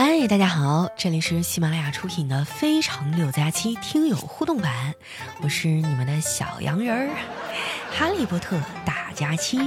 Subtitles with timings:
[0.00, 4.94] 嗨，大家好，这里是喜马拉雅出品的《非常六加七》听友互动版，
[5.42, 7.16] 我是你们的小羊人儿，
[7.90, 9.58] 哈利波特大假期。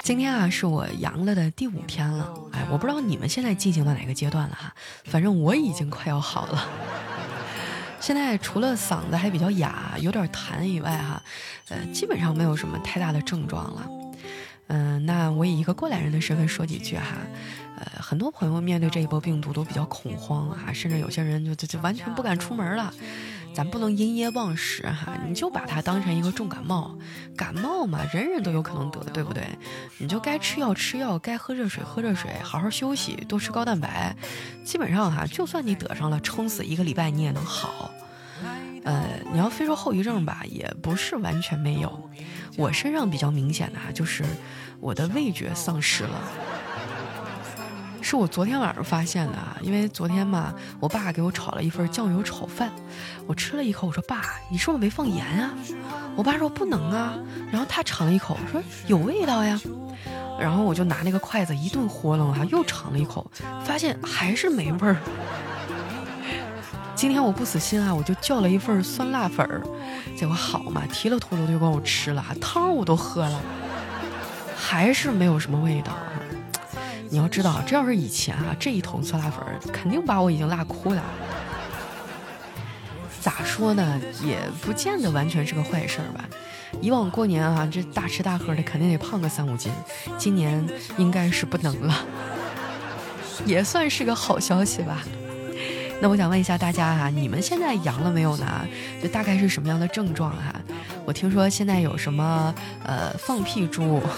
[0.00, 4.74] 今天啊，是我阳了的第五天了，哎，我不知道你们现在进行到哪个阶段了哈，
[5.06, 6.68] 反正我已经快要好了。
[7.98, 11.22] 现在除了嗓子还比较哑，有点痰以外哈，
[11.70, 13.88] 呃，基本上没有什么太大的症状了。
[15.56, 17.16] 一个过来人的身份说几句哈，
[17.78, 22.92] 呃，很多朋友面对这一波病毒都比较恐慌啊，甚至有些人就就就完全不敢出门了。
[23.54, 26.94] 咱不能因噎忘食哈，你就把它当成一个重感冒，
[27.34, 29.44] 感冒嘛，人人都有可能得，对不对？
[29.96, 34.14] 你就该吃药吃药，该喝热水喝热水，好好休息，多吃高蛋白。
[34.62, 37.90] 基本上哈，就算你得上了，撑死一个礼拜你也能好。
[38.86, 42.10] 呃，你要非说后遗症吧，也不是完全没有。
[42.56, 44.24] 我身上比较明显的啊，就是
[44.80, 46.22] 我的味觉丧失了。
[48.00, 52.70] 是我昨天晚上发现的啊，因为昨天嘛，我爸给我炒了一份酱油炒饭，
[53.26, 55.52] 我吃了一口，我说爸，你是不是没放盐啊？
[56.14, 57.18] 我爸说不能啊，
[57.50, 59.60] 然后他尝了一口，说有味道呀，
[60.38, 63.28] 然后我就拿那个筷子一顿豁楞啊，又尝了一口，
[63.64, 64.96] 发现还是没味儿。
[66.96, 69.62] 今天我不死心啊，我就叫了一份酸辣粉儿，
[70.16, 73.38] 结果好嘛，提了秃噜就给我吃了，汤我都喝了，
[74.56, 76.12] 还是没有什么味道啊。
[77.10, 81.02] 你要知道，这要是以前啊，这一桶酸辣粉肯定把我已经辣哭了。
[83.20, 86.24] 咋说呢，也不见得完全是个坏事儿吧。
[86.80, 89.70] 以往过年啊，这大吃大喝的，肯定得胖个三五斤。
[90.16, 90.66] 今年
[90.96, 91.94] 应该是不能了，
[93.44, 95.02] 也算是个好消息吧。
[96.00, 98.66] 那我想问一下大家哈，你们现在阳了没有呢？
[99.02, 100.54] 就大概是什么样的症状哈？
[101.04, 104.02] 我听说现在有什么呃放屁猪。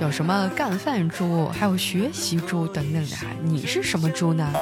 [0.00, 4.52] 有什么干饭猪，还有学习猪等等的，你是什么猪呢？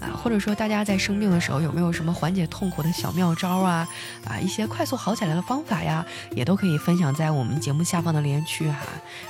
[0.00, 3.86] 啊，或者说大家在生病的时候有没有什么缓解痛苦的小妙招啊？
[4.24, 8.78] 啊，一些快速好起来的方法呀，也都可以分享在我们节目下方的留言区哈，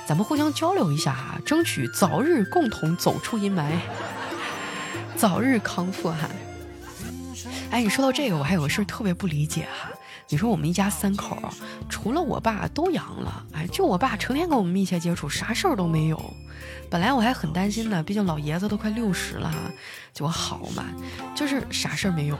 [0.05, 3.71] 咱们互相交流一下哈，争取早日共同走出阴霾，
[5.17, 6.29] 早日康复哈。
[7.71, 9.89] 哎，你说到这个，我还有个事儿特别不理解哈。
[10.27, 11.37] 你说我们一家三口，
[11.87, 16.33] 除了我爸都阳了，哎，就我爸成天跟我们密切接触，啥事儿都没有。
[16.89, 19.53] 本来我还很担心呢，毕竟老爷子都快六十了，
[20.13, 20.85] 结果好嘛，
[21.35, 22.37] 就是啥事儿没有。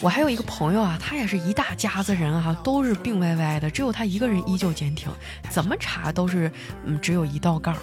[0.00, 5.10] 我还有一个朋友啊，他也是一大家子人啊，都是病歪歪的，只有他一个人依旧坚挺，
[5.50, 6.50] 怎么查都是
[6.84, 7.76] 嗯，只有一道杠。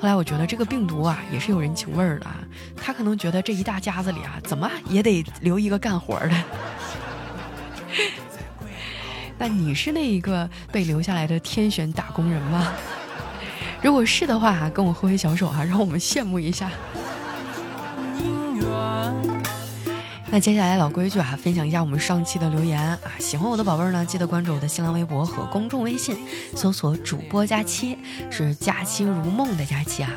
[0.00, 2.26] 后来我觉得这个病毒啊，也是有人情味儿的。
[2.76, 6.30] 他可能觉得这一大家子里啊，怎么也得留一个干活的。
[9.38, 12.72] 那你是那一个被留下来的天选打工人吗？
[13.82, 16.70] 如果是的话，跟我挥挥小手哈，让我们羡慕一下。
[20.34, 22.98] 那接下来老规矩啊，分享一下我们上期的留言啊。
[23.20, 26.18] 喜欢我的宝贝儿呢，记得关注我的新浪微博和公众微信，
[26.56, 27.96] 搜索主播佳期，
[28.32, 30.10] 是佳期如梦的佳期啊。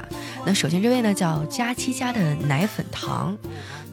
[0.44, 3.38] 那首先这位呢叫佳期家的奶粉糖，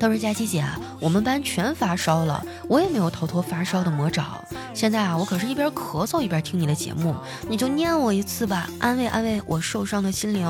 [0.01, 0.65] 他说佳期姐，
[0.99, 4.43] 我们班全发烧了，我也没有逃脱发烧的魔爪。
[4.73, 7.15] 现在啊，我可是一边咳嗽一边听你的节目，
[7.47, 10.49] 你就念我一次吧，安慰安慰我受伤的心灵。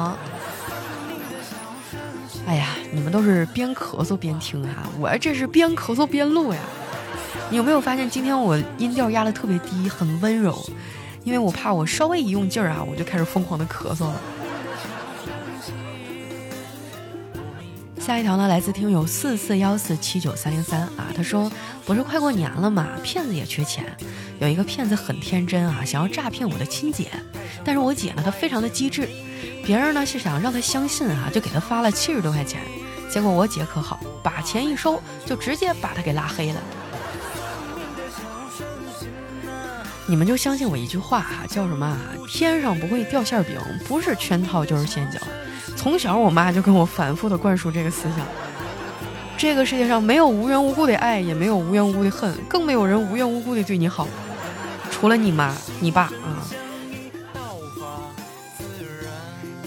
[2.47, 6.60] 哎呀，你们都是边咳嗽边听哈，我这是边咳嗽边录呀。
[7.50, 10.65] 你有没有发现今天我音调压的特别低，很温柔？
[11.25, 14.21] 因为我怕我稍微一用劲儿啊，我就开始疯狂的咳嗽了。
[17.99, 21.50] 下一条呢，来自听友四四幺四七九三零三啊，他说
[21.87, 23.87] 不是快过年了嘛，骗子也缺钱，
[24.38, 27.09] 有一个骗子很天真啊，想要诈骗我的亲姐，
[27.65, 29.09] 但是我姐呢，她非常的机智。
[29.65, 32.60] 别人呢是想让他相信啊，就给他发了七十多块钱，
[33.10, 36.60] 结果我姐可好，把钱一收，就直接把他给拉黑了。
[40.06, 41.97] 你们就相信我一句话哈，叫什么？
[42.28, 43.59] 天上不会掉馅饼，
[43.89, 45.18] 不是圈套就是陷阱。
[45.77, 48.27] 从小我妈就跟我反复的灌输这个思想。
[49.36, 54.07] 这个世界上没有无缘无故的爱，也没有无缘无故的恨，更没有人无缘无故的对你好，
[54.91, 56.45] 除了你妈、你爸啊。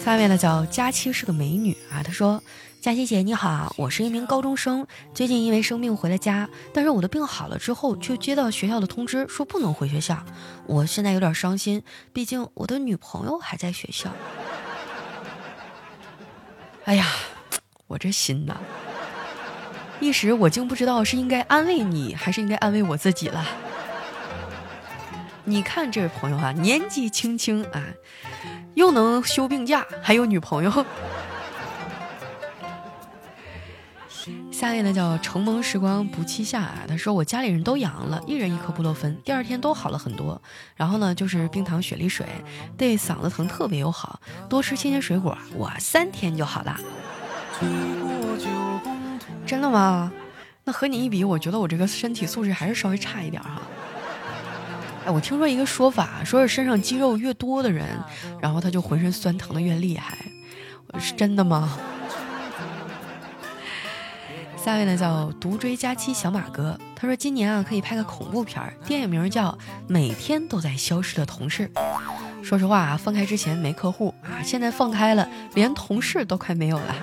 [0.07, 2.41] 下面呢叫佳期是个美女啊，她说
[2.79, 10.23] ：“佳期姐你好啊，我是一名高中生，最近因为生病回了家，但是我的病好了之后，却接到学校的通知说不能回学校，
[10.65, 11.83] 我现在有点伤心，
[12.13, 14.09] 毕竟我的女朋友还在学校。
[16.85, 17.05] 哎呀，
[17.87, 18.55] 我这心呐，
[19.99, 23.45] 一时我竟不知道是应该安慰你，还是应该安慰我自己了。
[25.43, 27.83] 你看这位朋友啊，年纪轻轻啊。”
[28.77, 30.71] 又能休病假，还有女朋友。
[34.51, 40.39] 下一位呢叫承蒙时光不欺夏啊，他说我家里人都阳了，一人一颗布洛芬，第二天都好了很多。
[40.75, 42.27] 然后呢就是冰糖雪梨水，
[42.77, 46.79] 对嗓子疼特别友好，多吃新鲜水果，我三天就好了。
[49.47, 50.11] 真的吗？
[50.63, 53.59] 那和你一比，我觉得我这个身体素质还是稍微差一点哈。
[55.07, 57.87] 哎，我听说一个说法，说是身上肌肉越多的人，
[58.41, 60.17] 然后他就浑身酸疼的越厉害，
[60.99, 61.79] 是真的吗？
[64.61, 69.49] 下位呢叫独追佳期小马哥，他说今年啊可以拍个恐怖片儿，电影名叫
[69.87, 71.71] 《每天都在消失的同事》。
[72.43, 76.95] 说实话啊，放开之前没客户啊，现在放开了，连同事都快没有了。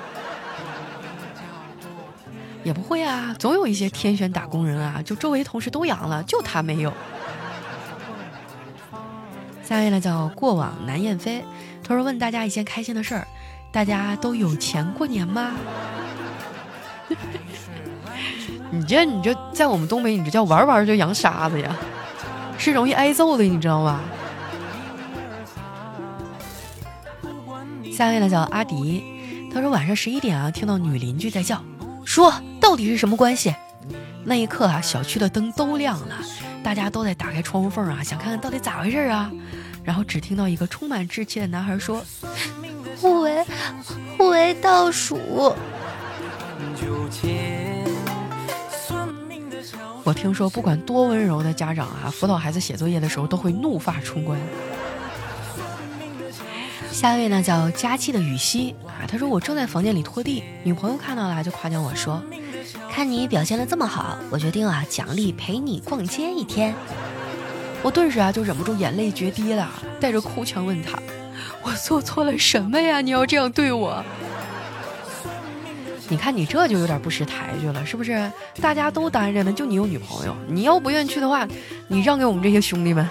[2.65, 6.93] 也不会啊，总有一些天选打工人啊，就周围同事都阳了，就他没有。
[9.67, 11.43] 下位呢叫过往南燕飞，
[11.83, 13.27] 他说问大家一件开心的事儿，
[13.73, 15.53] 大家都有钱过年吗？
[18.71, 21.77] 你这你这在我们东北，你这叫玩玩就扬沙子呀，
[22.59, 24.01] 是容易挨揍的，你知道吗？
[27.93, 29.03] 下位呢叫阿迪，
[29.53, 31.63] 他说晚上十一点啊，听到女邻居在叫，
[32.05, 33.55] 说到底是什么关系？
[34.25, 36.17] 那一刻啊，小区的灯都亮了，
[36.65, 39.31] 大家都在打开窗户缝啊，想看看到底咋回事啊。
[39.85, 42.03] 然后只听到一个充满稚气的男孩说
[42.97, 43.45] ：“互为
[44.17, 45.19] 互为倒数。
[50.05, 54.39] ”我听说，不管多温柔的家长啊，辅导孩子写作业的时候都会怒发冲冠。
[56.91, 62.23] 下一位呢叫佳期的雨熙啊，他说我正在房间里拖地，女朋友看到了就夸奖我说
[62.91, 66.75] ：“看你表现的这么好，我决定啊奖励陪你逛街一天。”
[67.83, 69.69] 我顿时啊就忍不住眼泪决堤了，
[70.01, 70.99] 带着哭腔问他
[71.63, 73.01] ：“我做错了什么呀？
[73.01, 74.03] 你要这样对我？”
[76.09, 78.31] 你看你这就有点不识抬举了，是不是？
[78.61, 80.37] 大家都单着呢，就你有女朋友。
[80.47, 81.47] 你要不愿意去的话，
[81.89, 83.09] 你让给我们这些兄弟们。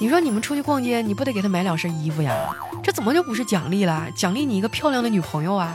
[0.00, 2.54] 你说你们出去逛街，你不得给他买两身衣服呀？
[2.82, 4.06] 这怎么就不是奖励了？
[4.14, 5.74] 奖励你一个漂亮的女朋友啊！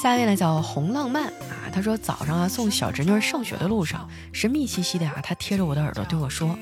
[0.00, 6.58] 下一位呢叫红浪漫啊，他说早上啊送小侄女上学的路上，神秘兮兮的啊，他贴着我的耳朵对我说。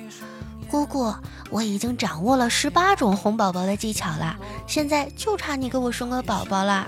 [0.68, 1.14] 姑姑，
[1.48, 4.36] 我已经掌握了十八种哄宝宝的技巧了，
[4.66, 6.84] 现在就差你给我生个宝宝啦。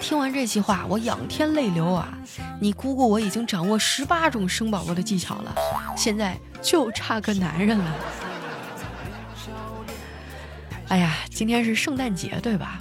[0.00, 2.08] 听完这句话，我仰天泪流啊！
[2.60, 5.54] 你姑姑我已经掌握十八种生宝宝的技巧了，
[5.96, 7.94] 现在就差个男人了。
[10.88, 12.80] 哎呀，今天是圣诞节对吧？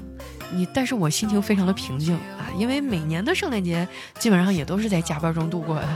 [0.54, 3.88] 你，但是我心情非常的平静啊，因为每年的圣诞节
[4.20, 5.88] 基本上也都是在加班中度过的。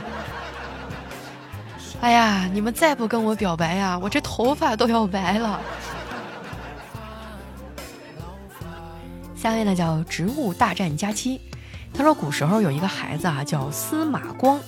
[2.01, 5.59] 哎呀，你们再不跟我表白呀，我这头发都要白了。
[9.35, 11.39] 下位呢叫植物大战佳期，
[11.93, 14.59] 他说古时候有一个孩子啊叫司马光，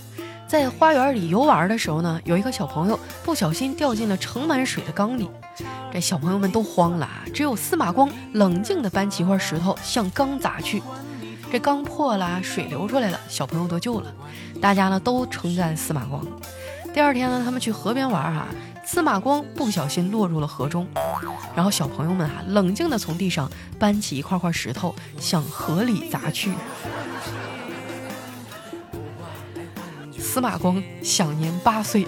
[0.50, 5.30] 在花园里游玩的时候呢，有一个小朋友不小心掉进了盛满水的缸里，
[5.94, 10.82] 这小朋友们都慌了啊，只有司马光冷静地搬起一块石头向缸砸去，
[11.52, 14.12] 这缸破了，水流出来了，小朋友得救了，
[14.60, 16.26] 大家呢都称赞司马光。
[16.96, 18.48] 第二天呢，他们去河边玩哈，
[18.84, 20.88] 司马光不小心落入了河中，
[21.56, 23.48] 然后小朋友们啊，冷静地从地上
[23.78, 26.52] 搬起一块块石头向河里砸去。
[30.32, 32.06] 司马光享年八岁。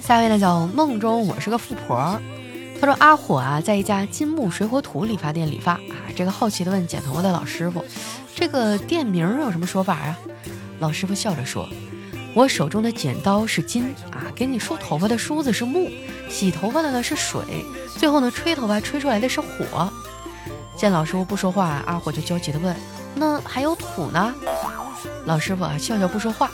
[0.00, 2.20] 下一位呢叫梦中我是个富婆，
[2.80, 7.84] 他说阿火啊，在一家金木水火土理发店理发啊，这个好奇的问剪头发的老师傅。
[8.32, 10.16] 这个店名有什么说法啊？
[10.78, 11.68] 老师傅笑着说
[12.32, 15.90] ：“我手中的剪刀是金啊，给你梳头发的梳子是木，
[16.30, 17.42] 洗头发的呢是水，
[17.98, 19.92] 最后呢吹头发吹出来的是火。”
[20.82, 22.74] 见老师傅不说话，阿火就焦急地问
[23.14, 24.34] ：“那还有土呢？”
[25.26, 26.50] 老师傅啊笑笑不说话。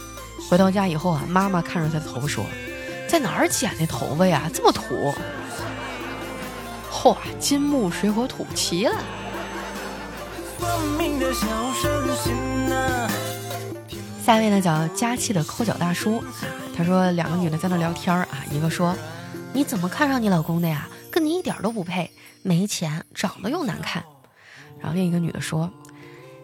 [0.51, 2.45] 回到家以后啊，妈妈看着他的头发说
[3.09, 4.43] ：“在哪儿剪的头发呀？
[4.53, 5.15] 这么土！”
[6.93, 8.95] 嚯，金木水火土齐了。
[14.23, 16.25] 下一位呢叫佳期的抠脚大叔啊，
[16.77, 18.95] 他说两个女的在那聊天啊，一个说
[19.55, 20.87] 你怎么看上你老公的呀？
[21.11, 22.11] 跟你一点都不配，
[22.43, 24.05] 没钱，长得又难看。
[24.81, 25.71] 然后另一个女的说，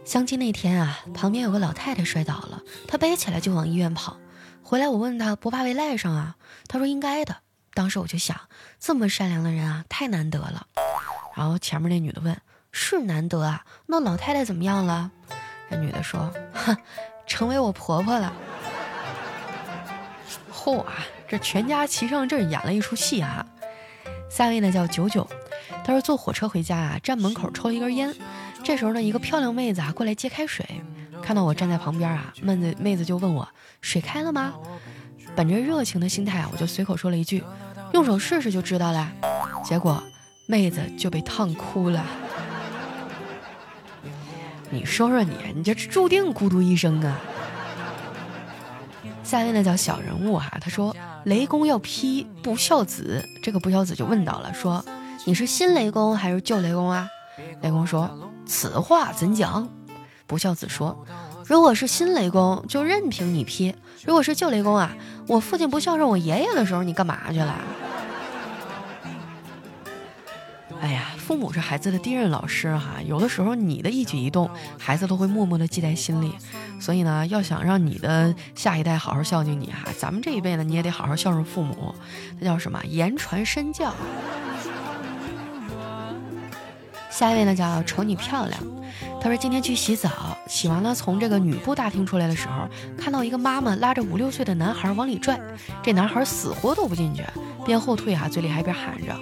[0.04, 4.16] 相亲那天啊，旁边有个老太太摔倒了，她背起来就往医院跑，
[4.62, 6.36] 回来我问她不怕被赖上啊？
[6.68, 7.36] 她说应该的。
[7.74, 8.38] 当时我就想，
[8.78, 10.66] 这么善良的人啊，太难得了。
[11.34, 12.36] 然后前面那女的问。
[12.76, 15.08] 是难得啊，那老太太怎么样了？
[15.70, 16.76] 这女的说：“哼，
[17.24, 18.32] 成为我婆婆了。”
[20.52, 20.94] 嚯啊！
[21.28, 23.46] 这全家齐上阵演了一出戏啊！
[24.28, 25.24] 下位呢叫九九，
[25.84, 28.14] 他说坐火车回家啊，站门口抽一根烟。
[28.62, 30.66] 这时候呢，一个漂亮妹子啊过来接开水，
[31.22, 33.48] 看到我站在旁边啊，妹子妹子就问我
[33.80, 34.54] 水开了吗？
[35.36, 37.42] 本着热情的心态啊，我就随口说了一句，
[37.92, 39.10] 用手试试就知道了。
[39.64, 40.02] 结果
[40.46, 42.04] 妹子就被烫哭了。
[44.70, 47.20] 你说说你，你这注定孤独一生啊！
[49.22, 50.94] 下面呢叫小人物哈，他说
[51.24, 54.84] 雷公要劈不孝子，这个不孝子就问到了，说
[55.24, 57.08] 你是新雷公还是旧雷公啊？
[57.62, 58.10] 雷公说
[58.46, 59.68] 此话怎讲？
[60.26, 61.04] 不孝子说，
[61.46, 63.72] 如果是新雷公，就任凭你劈；
[64.04, 64.94] 如果是旧雷公啊，
[65.26, 67.54] 我父亲不孝顺我爷爷的时候，你干嘛去了？
[70.80, 76.34] 哎呀，父母是孩子的第一任老师哈，有的时候你的一举一动，孩子都会默默的记在心里。
[76.80, 81.94] 所以呢，要想让你的下一代好好孝敬你哈，咱们这一辈呢，你也得好好孝顺父母。
[82.38, 82.82] 那叫什么？
[82.84, 83.94] 言传身教。
[87.14, 88.60] 下一位呢，叫瞅你漂亮。
[89.20, 92.68] 他说今天去洗澡，洗完了从这个女部大厅出来的时候，
[92.98, 95.40] 看到一个妈妈拉着五六岁的男孩往里拽，
[95.80, 97.24] 这男孩死活都不进去，
[97.64, 99.16] 边后退啊，嘴里还边喊着。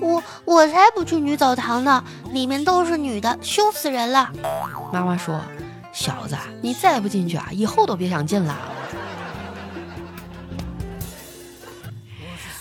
[0.00, 4.28] 我我才不去女澡堂呢，里面都是女的，羞死人了。
[4.92, 5.40] 妈妈说
[5.94, 8.58] ：“小子，你再不进去啊，以后都别想进了。”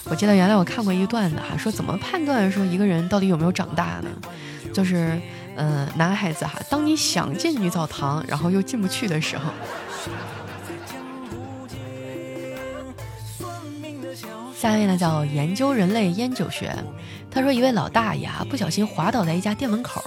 [0.07, 4.09] 我记得原来我看过一个段子哈，说怎么判断说一个人到底有没有长大呢？
[4.75, 5.17] 就是，
[5.55, 9.49] 呃，男孩子哈，当你想进女澡堂，然后又进不去的时候。
[14.53, 16.75] 下位呢叫研究人类烟酒学。
[17.31, 20.03] 他说一位老大爷啊不小心滑倒在一家店门口，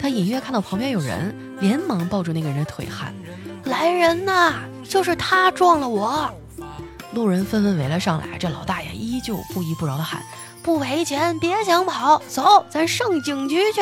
[0.00, 3.14] 他隐约看到旁边有人，连忙抱住那个人的腿喊
[3.66, 6.28] ：“来人呐，就是他撞了我！”
[7.12, 10.22] 路人纷纷围了上来，这老大爷依旧不依不饶的喊
[10.62, 13.80] ：“不赔钱别想跑，走，咱上警局去！”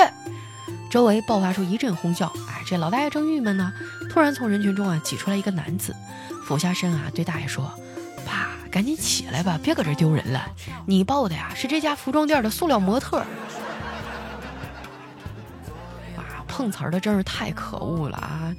[0.88, 2.32] 周围爆发出一阵哄笑。
[2.48, 3.72] 哎，这老大爷正郁闷呢，
[4.08, 5.94] 突然从人群中啊挤出来一个男子，
[6.44, 7.70] 俯下身啊对大爷说。
[8.24, 10.46] 爸赶紧起来吧，别搁这丢人了。
[10.86, 13.18] 你抱的呀是这家服装店的塑料模特。
[16.16, 18.54] 啊，碰瓷儿的真是太可恶了啊！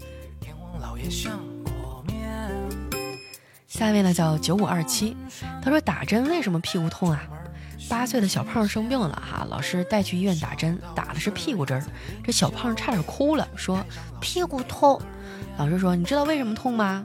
[3.68, 5.16] 下一位呢叫九五二七，
[5.62, 7.22] 他说打针为什么屁股痛啊？
[7.90, 11.84] 八岁的小胖生病了哈，老师带去医院打针，打的是屁股针儿，
[12.24, 13.86] 这小胖差点哭了，说
[14.22, 15.00] 屁股痛。
[15.58, 17.04] 老师说：“你知道为什么痛吗？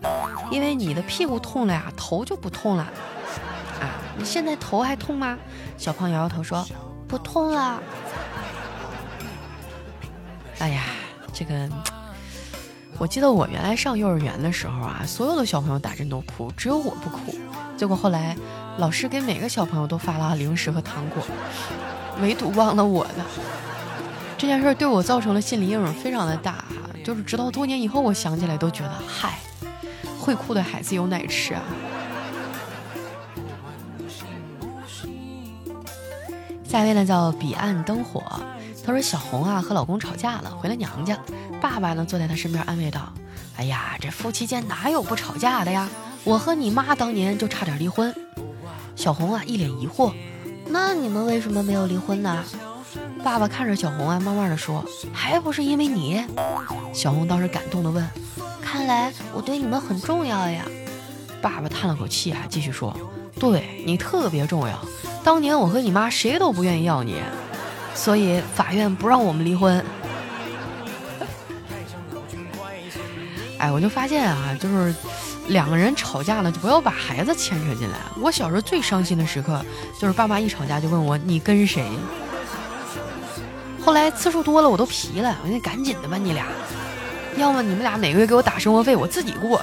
[0.51, 2.83] 因为你的屁股痛了呀，头就不痛了。
[3.81, 5.39] 啊，你现在头还痛吗？”
[5.77, 6.67] 小胖摇摇头说
[7.09, 7.83] ：“不痛了。”
[10.61, 10.83] 哎呀，
[11.33, 11.69] 这个，
[12.99, 17.35] 我记得我原来上幼儿园的时候啊，所有的小朋友打针都哭，只有我不哭。
[17.77, 18.37] 结果后来
[18.79, 21.23] 老师给每个小朋友都发了零食和糖果，
[22.21, 23.25] 唯独忘了我的。
[24.39, 26.65] 这件事对我造成了心理阴影非常的大。
[27.05, 29.41] 就是直到多年以后，我想起来都觉得，嗨，
[30.21, 31.63] 会哭的孩子有奶吃啊。
[36.63, 38.23] 下一位呢叫彼岸灯火，
[38.87, 41.19] 他说小红啊和老公吵架了，回了娘家，
[41.73, 43.11] 爸爸呢坐在他身边安慰道
[43.57, 45.89] ：“哎呀，这夫妻间哪有不吵架的呀？
[46.23, 48.15] 我和你妈当年就差点离婚。”
[48.95, 50.13] 小红啊一脸疑惑
[50.69, 52.45] ：“那你们为什么没有离婚呢？”
[53.25, 56.23] 爸爸看着小红啊，慢慢的说：“还不是因为你。”
[56.93, 58.07] 小红当时感动的问
[58.61, 60.67] ：“看来我对你们很重要呀？”
[61.41, 62.95] 爸爸叹了口气啊，继续说
[63.41, 64.79] ：“对你特别重要。
[65.25, 67.17] 当年我和你妈谁都不愿意要你，
[67.95, 69.83] 所以法院不让我们离婚。”
[73.63, 74.93] 哎，我就发现啊，就是
[75.47, 77.97] 两个人吵架了，就不要把孩子牵扯进来。
[78.21, 79.65] 我小时候最伤心的时刻，
[80.01, 81.89] 就是爸妈一吵架就问我：“你跟谁？”
[83.81, 85.39] 后来次数多了，我都皮了。
[85.45, 86.47] 我说赶紧的吧，你俩，
[87.37, 89.63] 要么你们俩每个月给我打生活费，我自己过。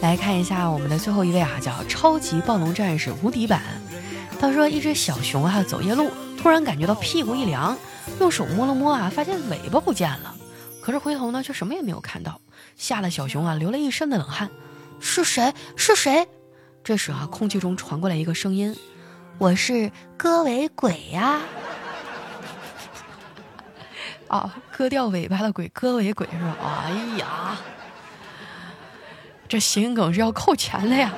[0.00, 3.62] 来看一下我们的最后一位啊，叫超级暴龙战士无敌版。
[4.40, 6.10] 他说，一只小熊啊走夜路，
[6.44, 7.74] 突然感觉到屁股一凉，
[8.20, 10.34] 用手摸了摸啊，发现尾巴不见了。
[10.82, 12.38] 可是回头呢，却什么也没有看到，
[12.76, 14.50] 吓得小熊啊流了一身的冷汗。
[15.00, 15.54] 是谁？
[15.74, 16.28] 是谁？
[16.84, 18.76] 这时啊，空气中传过来一个声音
[19.40, 21.40] ：“我是割尾鬼呀！”
[24.28, 26.58] 啊， 割掉尾巴的鬼，割尾鬼是吧？
[26.62, 27.56] 哎呀，
[29.48, 31.10] 这心梗是要扣钱的呀！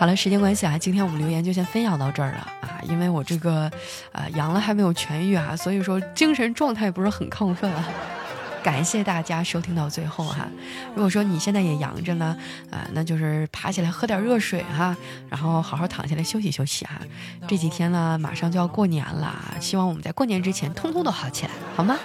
[0.00, 2.80] 好了，时间关系啊，今天我们留言就先分享到这儿了啊。
[2.88, 3.70] 因为我这个
[4.12, 7.86] 呃阳了还没有痊愈啊，所以说精神状态不是很亢奋啊。
[8.64, 10.48] 感谢大家收听到最后哈。
[10.94, 12.34] 如果说你现在也阳着呢，
[12.70, 14.96] 啊，那就是爬起来喝点热水哈，
[15.28, 16.98] 然后好好躺下来休息休息哈。
[17.46, 21.98] 这几天呢，马上就要过年了，希望我们在过年之前通通都好起来，好吗？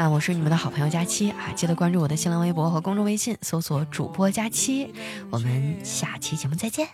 [0.00, 4.94] 那我是你们的好朋友佳期啊，记得关注我的新浪微博和公众微信，搜索主播佳期。
[5.28, 6.88] 我们下期节目再见。